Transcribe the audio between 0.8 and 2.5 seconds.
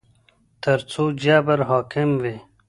څو جبر حاکم وي